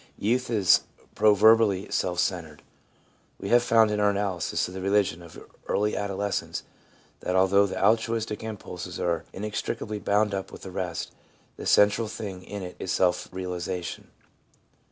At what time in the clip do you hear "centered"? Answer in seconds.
2.19-2.63